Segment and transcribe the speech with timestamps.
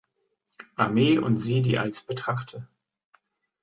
[0.77, 2.67] Armee und sie die als betrachte.